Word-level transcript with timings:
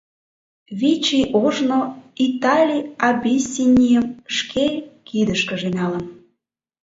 Вич 0.79 1.05
ий 1.17 1.25
ожно 1.43 1.79
Италий 2.27 2.83
Абиссинийым 3.07 4.05
шке 4.35 4.65
кидышкыже 5.07 5.69
налын. 5.77 6.03